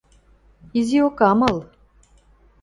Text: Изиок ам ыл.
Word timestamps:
Изиок 0.79 1.17
ам 1.29 1.39
ыл. 1.49 1.57